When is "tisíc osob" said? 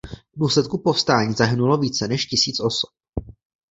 2.25-2.89